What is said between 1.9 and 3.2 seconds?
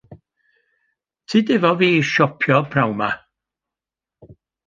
i siopio p'nawn 'ma.